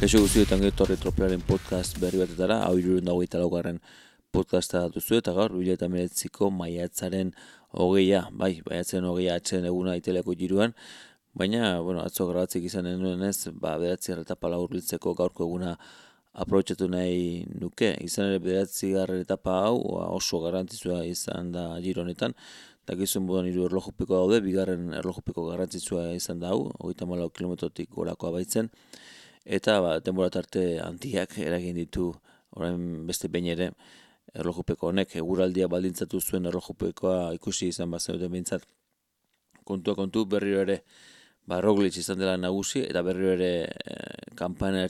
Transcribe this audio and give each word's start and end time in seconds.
Kaixo 0.00 0.22
guztietan 0.24 0.62
gehiago 0.62 0.94
tropearen 0.96 1.42
podcast 1.44 1.98
berri 2.00 2.16
batetara, 2.22 2.62
hau 2.64 2.78
irurun 2.80 3.10
eta 3.20 3.36
laugarren 3.36 3.80
podcasta 4.32 4.88
duzu 4.88 5.18
eta 5.18 5.34
gaur, 5.36 5.52
bila 5.52 5.74
eta 5.74 5.88
meretziko 5.92 6.48
maiatzaren 6.48 7.34
hogeia, 7.76 8.22
bai, 8.32 8.62
maiatzaren 8.64 9.04
hogeia 9.04 9.34
atxen 9.36 9.66
eguna 9.66 9.96
iteleko 10.00 10.32
jiruan, 10.32 10.72
baina, 11.34 11.82
bueno, 11.82 12.00
atzo 12.00 12.26
grabatzik 12.30 12.64
izan 12.64 12.88
denuen 12.88 13.22
ez, 13.28 13.50
ba, 13.52 13.76
beratzi 13.76 14.16
etapa 14.16 14.48
urbiltzeko 14.48 15.12
gaurko 15.20 15.44
eguna 15.44 15.76
aprobetsatu 16.32 16.88
nahi 16.88 17.44
nuke, 17.60 17.92
izan 18.00 18.32
ere 18.32 18.38
beratzi 18.38 18.94
etapa 19.20 19.60
hau 19.66 19.84
oso 20.16 20.40
garrantzitsua 20.40 21.04
izan 21.04 21.52
da 21.52 21.76
jironetan, 21.76 22.32
eta 22.86 22.96
gizuen 22.96 23.28
budan 23.28 23.52
iru 23.52 23.68
erlojupiko 23.68 24.16
daude, 24.16 24.40
bigarren 24.40 24.94
erlojupiko 24.94 25.44
garrantzitsua 25.52 26.14
izan 26.16 26.40
da 26.40 26.56
hau, 26.56 26.70
hogeita 26.80 27.04
malau 27.04 27.28
kilometrotik 27.28 27.92
gorakoa 27.92 28.38
baitzen, 28.40 28.72
eta 29.44 29.80
ba, 29.80 29.98
denbora 30.00 30.30
tarte 30.30 30.80
handiak 30.80 31.38
eragin 31.38 31.76
ditu 31.76 32.12
orain 32.56 33.06
beste 33.06 33.28
behin 33.28 33.46
ere 33.54 33.70
erlojupeko 34.34 34.90
honek. 34.90 35.16
Eguraldia 35.16 35.68
baldintzatu 35.68 36.20
zuen 36.20 36.46
erlojupekoa 36.46 37.32
ikusi 37.38 37.70
izan 37.74 37.90
bat 37.90 38.02
zenuten 38.02 38.32
bintzat 38.32 38.66
kontua 39.64 39.94
kontu 39.94 40.24
berriro 40.26 40.60
ere 40.66 40.80
ba, 41.46 41.60
Roglic 41.60 41.96
izan 41.96 42.18
dela 42.18 42.36
nagusi 42.36 42.84
eta 42.84 43.02
berriro 43.02 43.32
ere 43.34 43.52
e, 43.66 44.88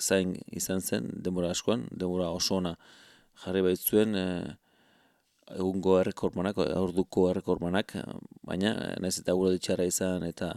zain 0.00 0.34
izan 0.52 0.80
zen 0.80 1.08
denbora 1.24 1.50
askoan, 1.50 1.88
denbora 1.90 2.30
oso 2.30 2.56
ona 2.56 2.76
jarri 3.44 3.62
baitzuen 3.62 4.14
e, 4.16 4.26
egungo 5.54 5.98
errekormanak, 6.00 6.58
aurduko 6.58 7.28
errekormanak, 7.30 7.96
baina 8.48 8.74
naiz 9.00 9.18
eta 9.20 9.32
eguraldi 9.32 9.60
txarra 9.60 9.84
izan 9.84 10.24
eta 10.24 10.54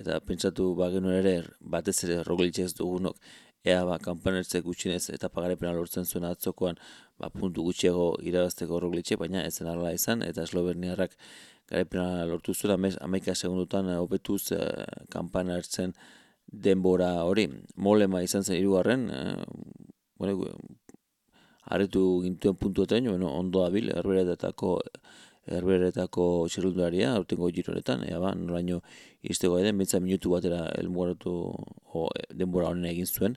eta 0.00 0.20
pentsatu 0.20 0.72
bagenu 0.78 1.12
ere 1.20 1.34
batez 1.60 1.98
ere 2.06 2.22
roglitxe 2.30 2.62
ez 2.68 2.74
dugunok 2.80 3.16
ea 3.64 3.84
ba 3.84 3.98
kanpanertzek 3.98 4.64
gutxinez 4.64 5.10
eta 5.16 5.28
pagarepena 5.28 5.72
lortzen 5.74 6.04
zuen 6.04 6.24
atzokoan 6.24 6.76
ba 7.18 7.30
puntu 7.30 7.62
gutxiago 7.68 8.06
irabazteko 8.30 8.80
roglitxe 8.84 9.18
baina 9.22 9.44
ez 9.48 9.54
zen 9.58 9.70
arla 9.74 9.92
izan 9.92 10.22
eta 10.22 10.46
esloberniarrak 10.46 11.16
garepena 11.68 12.24
lortu 12.24 12.54
zuen 12.54 12.74
amez, 12.74 12.94
amaika 13.00 13.34
segundutan 13.34 13.90
hobetuz 13.98 14.52
e, 14.52 14.60
kanpanertzen 15.12 15.92
denbora 16.48 17.10
hori. 17.28 17.44
Molema 17.76 18.22
izan 18.24 18.44
zen 18.44 18.56
irugarren 18.56 19.08
e, 19.12 19.22
bueno, 20.18 20.50
Arretu 21.68 22.22
gintuen 22.24 22.56
puntu 22.56 22.86
eta 22.86 22.96
bueno, 23.04 23.28
ondo 23.28 23.64
abil, 23.66 23.90
erberetatako 23.92 24.78
erberetako 25.56 26.46
txerrundaria, 26.50 27.14
aurtengo 27.16 27.48
gironetan, 27.54 28.04
ea 28.08 28.20
ba, 28.22 28.34
noraino 28.36 28.82
iztego 29.22 29.58
edo, 29.58 29.72
mitza 29.76 30.00
minutu 30.00 30.32
batera 30.34 30.66
elmugaratu 30.78 31.34
denbora 32.34 32.72
honen 32.72 32.90
egin 32.92 33.06
zuen. 33.06 33.36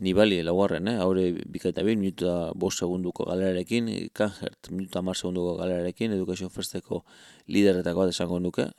Nibali, 0.00 0.38
laugarren, 0.40 0.88
eh? 0.88 0.96
haure 1.04 1.26
bikaita 1.52 1.82
bin, 1.84 2.00
minutu 2.00 2.24
da 2.24 2.36
bost 2.56 2.80
segunduko 2.80 3.26
galerarekin, 3.28 3.90
kanjert, 4.16 4.70
minutu 4.70 4.94
da 4.94 5.14
segunduko 5.14 5.56
galerarekin, 5.58 6.14
Education 6.16 6.48
Firsteko 6.50 7.02
lideretako 7.48 8.06
bat 8.06 8.14
esango 8.14 8.38
nuke. 8.40 8.70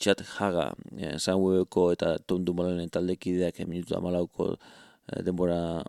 Txat 0.00 0.22
Haga, 0.36 0.72
eh, 0.98 1.16
eta 1.16 2.16
Tondu 2.26 2.54
Malonen 2.54 2.88
taldekideak 2.88 3.60
minutu 3.66 3.94
da 3.94 4.00
malauko 4.00 4.56
eh, 4.56 5.22
denbora 5.22 5.82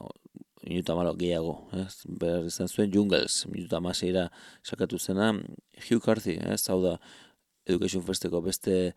minuta 0.67 0.95
malo 0.95 1.13
gehiago, 1.17 1.55
ez? 1.73 2.03
Behar 2.07 2.47
izan 2.49 2.67
zuen 2.67 2.91
Jungles, 2.93 3.45
minuta 3.51 3.79
maseira 3.83 4.27
sakatu 4.63 4.99
zena, 4.99 5.31
Hugh 5.87 6.03
Carthy, 6.03 6.37
ez? 6.43 6.67
Hau 6.69 6.81
da, 6.83 6.97
Education 7.67 8.03
Festeko 8.03 8.41
beste 8.41 8.93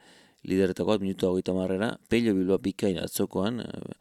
lideretako 0.47 0.95
bat, 0.95 1.05
minuta 1.05 1.29
hogeita 1.29 1.55
marrera, 1.57 1.95
Pello 2.09 2.35
Bilbao 2.37 2.59
bikain 2.63 2.99
atzokoan, 3.03 3.61
eh, 3.61 3.95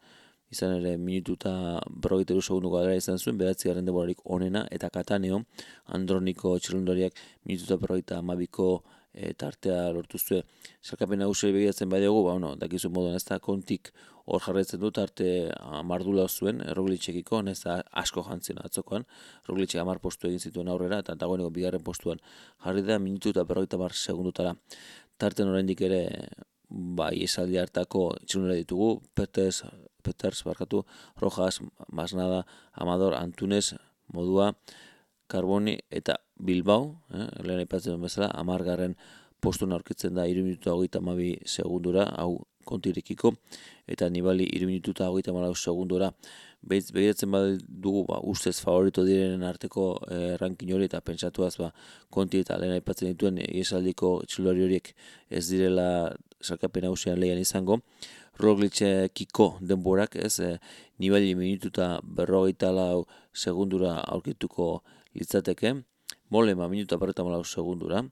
izan 0.50 0.76
ere 0.80 0.96
minututa 0.98 1.52
brogeteru 1.88 2.42
segunduko 2.42 2.80
gara 2.80 2.94
izan 2.98 3.18
zuen, 3.18 3.38
beratzi 3.38 3.68
garen 3.70 3.86
deborarik 3.86 4.22
onena, 4.24 4.66
eta 4.70 4.90
Kataneo, 4.90 5.44
Androniko 5.96 6.56
txerundoriak 6.58 7.20
minututa 7.46 7.78
brogeita 7.78 8.18
amabiko 8.18 8.70
e, 9.12 9.32
tartea 9.34 9.90
lortu 9.94 10.18
zuen. 10.18 10.46
Zerkapen 10.82 11.22
nagusi 11.22 11.52
begiratzen 11.54 11.90
dugu, 11.90 12.24
ba, 12.28 12.38
no, 12.38 12.54
dakizu 12.56 12.90
moduan 12.90 13.14
ez 13.14 13.24
da 13.24 13.38
kontik 13.38 13.92
hor 14.26 14.42
jarretzen 14.44 14.80
dut 14.80 14.98
arte 14.98 15.50
amardula 15.80 16.26
zuen, 16.28 16.60
roglitxekiko, 16.76 17.42
ez 17.50 17.60
da 17.64 17.80
asko 18.02 18.22
jantzen 18.26 18.58
atzokoan, 18.62 19.06
roglitxek 19.48 19.80
amar 19.82 19.98
postu 19.98 20.28
egin 20.28 20.38
zituen 20.38 20.68
aurrera, 20.68 21.00
eta 21.00 21.16
dagoeneko 21.18 21.50
bigarren 21.50 21.82
postuan 21.82 22.22
jarri 22.64 22.82
da 22.86 22.98
minutu 22.98 23.34
eta 23.34 23.44
berroita 23.44 23.78
bar 23.80 23.94
segundutara. 23.94 24.54
Tarten 25.18 25.50
oraindik 25.50 25.82
ere, 25.82 26.04
bai, 26.70 27.14
esaldi 27.24 27.58
hartako 27.58 28.10
txunera 28.26 28.54
ditugu, 28.60 29.00
Peters, 29.14 29.64
Peters, 30.00 30.42
barkatu, 30.44 30.84
Rojas, 31.20 31.60
Masnada, 31.88 32.46
Amador, 32.72 33.14
Antunes, 33.14 33.74
Modua, 34.12 34.54
Carboni 35.30 35.78
eta 35.90 36.18
Bilbao, 36.36 37.00
eh, 37.14 37.28
lehen 37.44 37.62
aipatzen 37.62 38.00
bezala, 38.02 38.30
amargarren 38.34 38.96
postu 39.40 39.66
aurkitzen 39.70 40.14
da 40.14 40.26
iru 40.26 40.44
minutu 40.44 40.70
hogeita 40.70 41.00
mabi 41.00 41.36
segundura, 41.44 42.06
hau 42.16 42.46
kontirekiko, 42.64 43.32
eta 43.88 44.08
nibali 44.08 44.46
iru 44.56 44.66
minutu 44.68 44.92
eta 44.96 45.08
hogeita 45.10 45.32
malau 45.32 45.54
segundura, 45.54 46.12
Beitz, 46.60 46.90
begiratzen 46.92 47.32
dugu, 47.64 48.02
ba, 48.04 48.18
ustez 48.20 48.58
favorito 48.60 49.00
direnen 49.06 49.46
arteko 49.48 49.84
eh, 50.12 50.36
rankin 50.36 50.74
hori, 50.76 50.90
eta 50.90 51.00
pentsatuaz, 51.00 51.54
ba, 51.56 51.70
konti 52.12 52.42
eta 52.44 52.58
lehen 52.60 52.74
aipatzen 52.76 53.08
dituen, 53.08 53.38
iesaldiko 53.40 54.18
txilori 54.28 54.66
horiek 54.66 54.90
ez 55.30 55.46
direla 55.48 55.86
salkapen 56.44 56.84
hausian 56.90 57.16
lehian 57.20 57.40
izango, 57.40 57.80
Roglitzekiko 58.40 59.46
denborak, 59.60 60.16
ez, 60.16 60.38
e, 60.40 60.52
nibali 61.00 61.34
minutu 61.36 61.68
eta 61.72 61.88
berrogeita 62.04 62.70
lau 62.72 63.06
segundura 63.32 63.98
aurkituko 64.00 64.82
litzateke, 65.16 65.74
Molema 66.30 66.68
minuta 66.70 66.96
berreta 66.96 67.24
malau 67.26 67.42
segundura, 67.44 68.04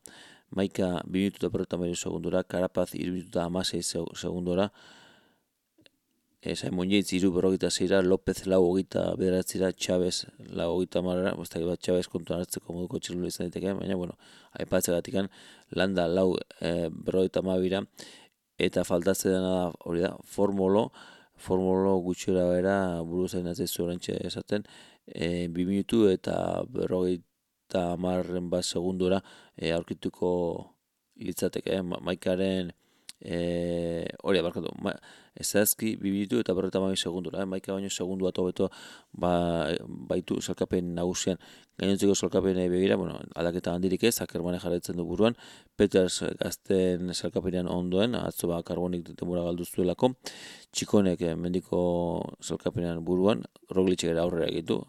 Maika 0.51 1.03
bi 1.07 1.27
minuta 1.27 1.49
berreta 1.49 1.77
segundura, 1.95 2.43
Karapaz 2.43 2.95
iru 2.95 3.13
minuta 3.13 3.45
amasei 3.45 3.83
segundura, 3.83 4.71
Esa 6.41 6.69
emonjeitz 6.69 7.13
iru 7.17 7.33
berrogita 7.35 7.69
zeira, 7.69 7.99
López 8.01 8.47
lau 8.47 8.63
hogita 8.63 9.17
bederatzira, 9.19 9.73
Chávez 9.73 10.27
lau 10.39 10.69
hogita 10.77 11.03
marra, 11.03 11.33
bostak 11.35 11.65
bat 11.67 11.83
Chávez 11.83 12.07
kontuan 12.07 12.45
hartzeko 12.45 12.73
moduko 12.73 13.01
txilun 13.03 13.27
izan 13.27 13.49
diteke, 13.51 13.73
baina, 13.75 13.97
bueno, 13.99 14.15
haipatze 14.55 14.95
gatikan, 14.95 15.27
landa 15.75 16.07
lau 16.07 16.37
e, 16.63 16.89
berrogita 16.95 17.43
mabira, 17.43 17.83
eta 18.57 18.85
faltatzen 18.87 19.35
dena 19.35 19.51
da, 19.51 19.65
hori 19.91 20.05
da, 20.07 20.13
formolo, 20.23 20.93
formolo 21.35 21.97
gutxera 22.07 22.47
bera, 22.53 22.77
buruzain 23.03 23.51
atzeizu 23.51 23.89
orantxe 23.89 24.15
esaten, 24.31 24.63
e, 25.11 25.49
bi 25.51 25.67
minutu 25.67 26.07
eta 26.13 26.63
berrogita 26.71 27.28
eta 27.69 27.93
amarren 27.93 28.49
bat 28.51 28.65
segundura 28.65 29.21
e, 29.57 29.71
aurkituko 29.77 30.31
litzateke, 31.21 31.77
eh? 31.77 31.83
maikaren 31.83 32.73
e, 33.21 34.07
hori 34.23 34.41
abarkatu, 34.41 34.73
ma, 34.83 34.95
ezazki 35.39 35.93
bibitu 36.01 36.41
eta 36.43 36.55
berreta 36.55 36.81
mami 36.81 36.97
segundura, 36.97 37.43
eh? 37.43 37.47
maika 37.47 37.75
baino 37.75 37.91
segundu 37.91 38.27
bat 38.27 38.39
hobeto 38.39 38.71
ba, 39.13 39.33
baitu 40.11 40.41
salkapen 40.41 40.95
nagusian 40.97 41.39
gainontzeko 41.79 42.15
salkapen 42.15 42.59
begira, 42.73 42.97
bueno, 42.97 43.21
aldaketa 43.39 43.75
handirik 43.75 44.09
ez, 44.09 44.17
akerbane 44.23 44.59
jarretzen 44.63 44.97
du 44.99 45.05
buruan, 45.07 45.37
Peters 45.77 46.25
gazten 46.41 47.13
salkapenean 47.15 47.69
ondoen, 47.71 48.17
atzo 48.19 48.49
ba, 48.51 48.63
karbonik 48.67 49.13
demura 49.19 49.45
galduztuelako, 49.47 50.15
txikonek 50.73 51.23
eh, 51.23 51.37
mendiko 51.37 51.81
salkapenean 52.41 53.05
buruan, 53.05 53.45
roglitxek 53.71 54.19
aurrera 54.19 54.49
egitu, 54.51 54.81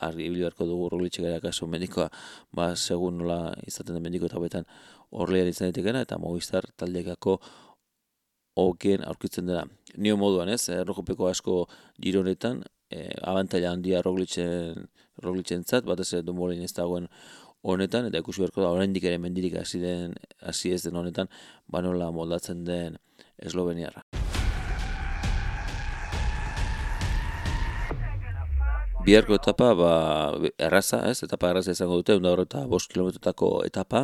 argi 0.00 0.28
beharko 0.30 0.66
dugu 0.66 0.88
roglitxe 0.92 1.22
gara 1.22 1.40
kaso 1.40 1.66
medikoa, 1.66 2.10
ba, 2.52 2.74
segun 2.76 3.18
nola 3.18 3.54
izaten 3.66 3.96
den 3.96 4.04
mediko 4.04 4.26
eta 4.30 4.40
betan 4.42 4.68
horlean 5.10 5.48
izan 5.48 5.72
ditekena, 5.72 6.02
eta 6.06 6.18
movistar 6.18 6.66
taldeakako 6.76 7.38
okien 8.56 9.04
aurkitzen 9.04 9.46
dena. 9.46 9.64
Nio 9.96 10.16
moduan 10.20 10.48
ez, 10.48 10.68
errojopeko 10.72 11.28
asko 11.28 11.56
gironetan, 12.02 12.62
e, 12.90 13.08
abantaila 13.22 13.72
handia 13.76 14.02
roglitzen, 14.04 14.86
roglitzen 15.22 15.64
zat, 15.64 15.84
bat 15.84 16.00
ez 16.00 16.22
du 16.24 16.36
molin 16.36 16.62
ez 16.64 16.72
dagoen 16.76 17.08
honetan, 17.66 18.08
eta 18.08 18.22
ikusi 18.22 18.44
beharko 18.44 18.64
da, 18.64 18.72
oraindik 18.72 19.04
ere 19.04 19.18
mendirik 19.22 19.58
hasi 19.60 19.82
den 19.82 20.14
hasi 20.40 20.72
ez 20.72 20.84
den 20.86 20.96
honetan, 20.96 21.32
ba 21.68 21.84
nola 21.84 22.12
moldatzen 22.14 22.64
den 22.64 23.00
esloveniarra. 23.36 24.15
Biharko 29.06 29.36
etapa, 29.38 29.68
ba, 29.78 29.90
erraza, 30.58 30.98
ez, 31.06 31.20
etapa 31.22 31.52
erraza 31.52 31.70
izango 31.76 32.00
dute, 32.00 32.16
unda 32.18 32.32
horreta 32.34 32.64
bost 32.66 32.90
kilometrotako 32.90 33.50
etapa, 33.62 34.00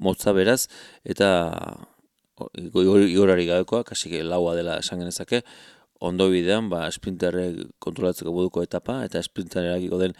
motza 0.00 0.32
beraz, 0.32 0.62
eta 1.04 1.28
igorari 2.72 3.44
gabekoa, 3.50 3.82
kasik 3.90 4.14
laua 4.24 4.54
dela 4.56 4.78
esan 4.80 5.02
genezake, 5.02 5.42
ondo 6.00 6.30
bidean, 6.32 6.70
ba, 6.72 6.86
sprinterre 6.88 7.50
kontrolatzeko 7.84 8.32
moduko 8.32 8.64
etapa, 8.64 9.02
eta 9.04 9.20
sprinter 9.26 9.66
eragiko 9.74 9.98
den 10.00 10.16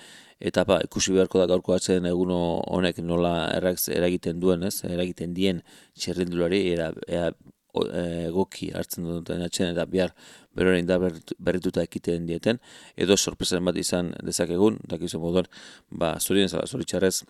etapa, 0.53 0.83
ikusi 0.85 1.17
beharko 1.17 1.41
da 1.41 1.49
gaurko 1.55 1.79
atzen 1.79 2.05
eguno 2.11 2.43
honek 2.69 3.01
nola 3.01 3.33
eragiten 3.57 4.45
duen, 4.45 4.69
ez, 4.69 4.83
eragiten 4.85 5.33
dien 5.33 5.65
txerrindulari, 5.97 6.67
era, 6.75 6.93
era 7.09 7.33
egoki 7.75 8.71
hartzen 8.75 9.07
duten 9.07 9.43
atxen 9.47 9.73
eta 9.73 9.87
bihar 9.87 10.15
beroren 10.57 10.87
da 10.87 10.99
berrituta 10.99 11.83
ekiten 11.87 12.27
dieten, 12.27 12.61
edo 12.97 13.17
sorpresaren 13.17 13.65
bat 13.65 13.77
izan 13.77 14.13
dezakegun, 14.27 14.81
dakizu 14.91 15.21
moduan, 15.23 15.47
ba, 15.91 16.17
zurien 16.21 16.49
zala, 16.49 16.67
zoritxarrez, 16.67 17.23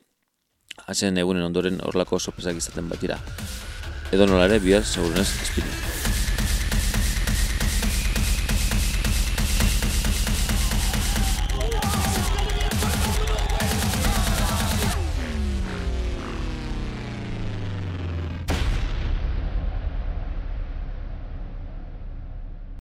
egunen 0.89 1.45
ondoren 1.45 1.81
horlako 1.85 2.19
sorpresak 2.19 2.57
izaten 2.57 2.89
bat 2.89 3.01
dira. 3.01 3.21
Edo 4.13 4.27
nola 4.27 4.49
ere, 4.51 4.59
bihar, 4.59 4.85
segurunez, 4.85 5.29
espinu. 5.43 6.00